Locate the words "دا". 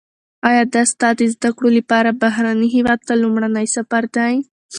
0.73-0.83